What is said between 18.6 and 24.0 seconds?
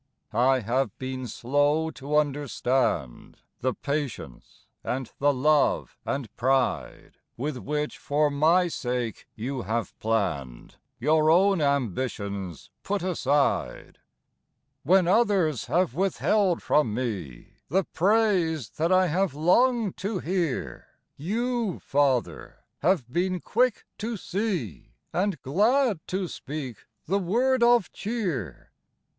that I have longed to hear, Y>u, Father, have been quick